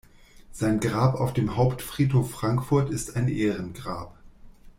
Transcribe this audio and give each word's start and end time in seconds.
Sein 0.51 0.79
Grab 0.79 1.13
auf 1.13 1.31
dem 1.31 1.57
Hauptfriedhof 1.57 2.31
Frankfurt 2.31 2.89
ist 2.89 3.15
ein 3.15 3.27
Ehrengrab. 3.27 4.17